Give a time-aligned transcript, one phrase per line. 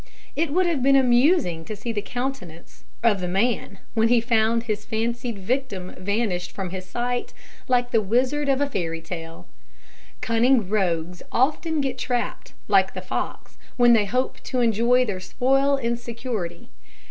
[0.35, 4.63] It would have been amusing to see the countenance or the man, when he found
[4.63, 7.33] his fancied victim vanish from his sight
[7.67, 9.45] like the wizard of a fairy tale.
[10.19, 15.77] Cunning rogues often get trapped, like the fox, when they hope to enjoy their spoil
[15.77, 16.71] in security.